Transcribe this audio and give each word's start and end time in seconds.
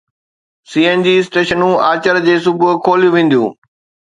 سي 0.69 0.79
N 0.85 1.03
G 1.07 1.13
اسٽيشنون 1.25 1.75
آچر 1.91 2.15
جي 2.25 2.35
صبح 2.47 2.69
کوليون 2.89 3.13
وينديون 3.17 3.49